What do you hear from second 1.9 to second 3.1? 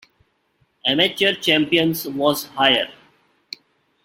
was higher.